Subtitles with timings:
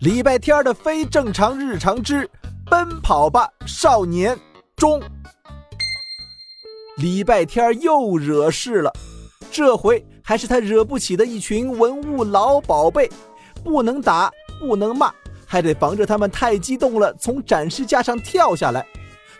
[0.00, 2.28] 礼拜天的非正常日常之
[2.68, 4.38] 奔跑吧少年
[4.76, 5.00] 中。
[6.98, 8.92] 礼拜天又惹事了，
[9.50, 13.10] 这回还是他惹不起的一群文物老宝贝，
[13.62, 14.30] 不能打，
[14.60, 15.12] 不能骂，
[15.46, 18.84] 还得防着他们太激动了从展示架上跳下来。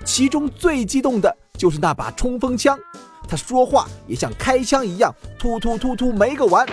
[0.05, 2.79] 其中最激动的就是那把冲锋枪，
[3.29, 6.66] 他说话也像开枪一样，突突突突没个完。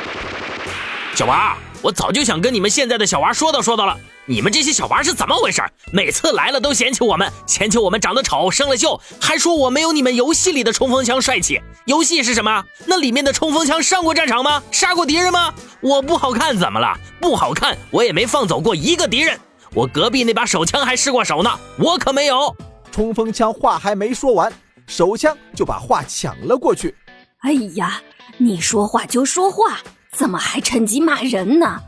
[1.13, 3.97] 小娃，我早就想跟你们现在的小娃说道说道了。
[4.27, 5.61] 你们这些小娃是怎么回事？
[5.91, 11.59] 每次来了都嫌弃我们，嫌弃我们长得丑、生了锈，还说我没有你们游戏里的冲锋枪帅气。
[11.85, 12.63] 游戏是什么？
[12.85, 14.61] 那里面的冲锋枪上过战场吗？
[14.71, 15.51] 杀过敌人吗？
[15.81, 16.95] 我不好看怎么了？
[17.19, 19.37] 不好看，我也没放走过一个敌人。
[19.73, 22.55] 我隔壁那把手枪还试过手呢，我可没有。
[22.91, 24.53] 冲锋枪话还没说完，
[24.85, 26.95] 手枪就把话抢了过去。
[27.39, 28.01] 哎呀，
[28.37, 29.79] 你说话就说话，
[30.17, 31.81] 怎么还趁机骂人呢？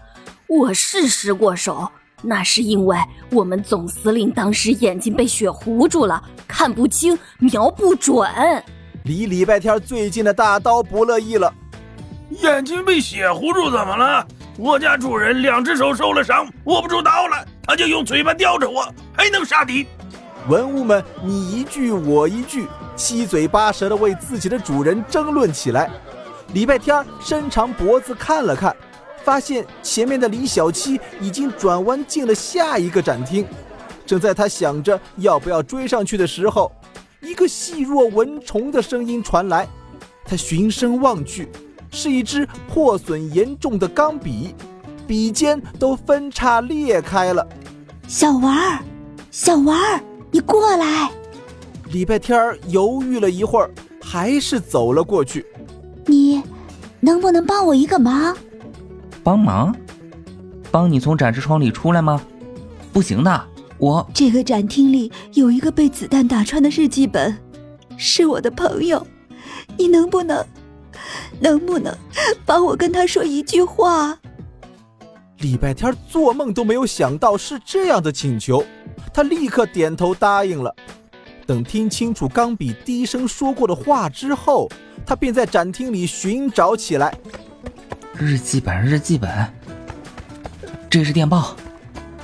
[0.47, 1.91] 我是失过手。
[2.25, 2.97] 那是因为
[3.31, 8.31] 我们总司令当时眼睛被血糊住了，看不清，瞄不准。
[9.03, 11.53] 离礼拜天最近的大刀不乐意了，
[12.41, 14.25] 眼睛被血糊住怎么了？
[14.57, 19.85] 我家主人两只手受了伤，握不住刀了，他就用嘴巴叼着我，还能杀敌。
[20.47, 25.89] 文物们你一句我一句，七嘴八舌的为自己的主人争论起来。
[26.53, 28.75] 礼拜天伸长脖子看了看。
[29.23, 33.47] 发现前面的李小七已经转弯进了下一个展厅，
[34.05, 36.69] 正在他想着要不要追上去的时候，
[37.21, 39.65] 一个细若蚊虫的声音传来。
[40.25, 41.47] 他循声望去，
[41.89, 44.53] 是一支破损严重的钢笔，
[45.07, 47.47] 笔尖都分叉裂开了。
[48.09, 48.79] 小王儿，
[49.31, 51.09] 小王儿，你过来！
[51.93, 55.45] 礼拜天儿犹豫了一会儿，还是走了过去。
[56.05, 56.42] 你
[57.03, 58.33] 能不能帮我一个忙？
[59.21, 59.75] 帮忙，
[60.71, 62.21] 帮你从展示窗里出来吗？
[62.93, 63.45] 不行的，
[63.77, 67.37] 我这个展厅里有一个被子弹打穿的日记本，
[67.97, 69.05] 是我的朋友，
[69.77, 70.45] 你能不能，
[71.41, 71.93] 能不能
[72.45, 74.17] 帮我跟他说一句话？
[75.39, 78.63] 礼拜天做梦都没有想到是这样的请求，
[79.13, 80.73] 他立刻点头答应了。
[81.45, 84.69] 等听清楚钢笔低声说过的话之后，
[85.05, 87.13] 他便在展厅里寻找起来。
[88.17, 89.29] 日记本，日记本，
[90.89, 91.55] 这是电报，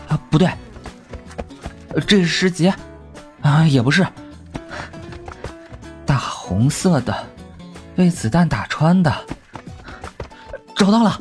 [0.07, 0.49] 啊，不对，
[2.07, 2.71] 这是诗集，
[3.41, 4.05] 啊，也不是，
[6.05, 7.15] 大红色的，
[7.95, 9.13] 被子弹打穿的，
[10.75, 11.19] 找到了。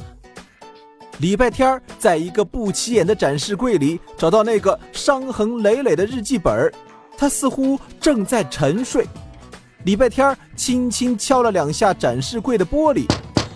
[1.19, 6.73] 礼拜天在一个不起眼的展示柜里找到那个伤痕累累的日记本，
[7.17, 9.05] 他似乎正在沉睡。
[9.85, 13.07] 礼拜天轻轻敲了两下展示柜的玻璃。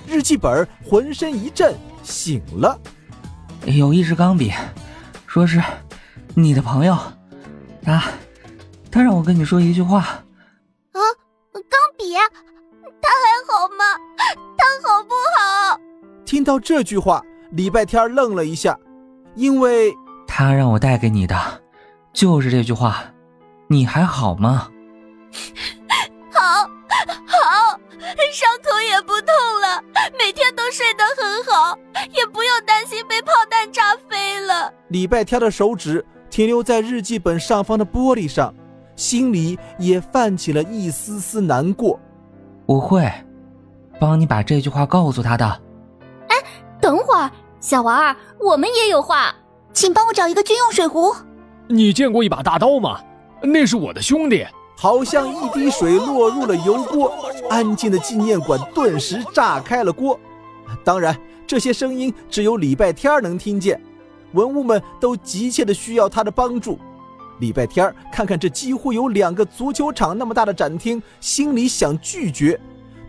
[0.07, 2.79] 日记本浑身一震，醒了。
[3.65, 4.53] 有一支钢笔，
[5.27, 5.63] 说是
[6.35, 6.97] 你的朋友，
[7.83, 8.03] 他
[8.91, 10.01] 他让我跟你说一句话。
[10.01, 11.01] 啊，
[11.53, 12.15] 钢笔，
[13.01, 13.85] 他还好吗？
[14.57, 15.79] 他好不好？
[16.25, 18.79] 听到这句话，礼拜天愣了一下，
[19.35, 19.93] 因为
[20.27, 21.37] 他让我带给你的
[22.13, 23.05] 就是这句话。
[23.69, 24.69] 你还好吗？
[30.73, 31.77] 睡得很好，
[32.17, 34.73] 也不用担心被炮弹炸飞了。
[34.89, 38.55] 礼拜天的手指停留在日记本上方的玻璃上，
[38.97, 42.01] 心里也泛起了一丝丝难过。
[42.65, 43.07] 我会
[44.01, 45.45] 帮你把这句话告诉他的。
[46.29, 46.37] 哎，
[46.81, 49.35] 等会儿，小娃儿，我们也有话，
[49.75, 51.15] 请帮我找一个军用水壶。
[51.69, 52.99] 你见过一把大刀吗？
[53.43, 54.47] 那是我的兄弟。
[54.79, 57.13] 好像一滴水落入了油锅，
[57.51, 60.19] 安静的纪念馆顿时炸开了锅。
[60.85, 61.17] 当然，
[61.47, 63.81] 这些声音只有礼拜天能听见。
[64.33, 66.79] 文物们都急切的需要他的帮助。
[67.41, 72.59] 礼拜天看看这几乎有两个足球场那么大的展厅，心里想拒绝，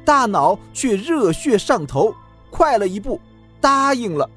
[0.04, 2.14] 大脑却热血上头，
[2.50, 3.22] 快了一步，
[3.62, 4.30] 答应了。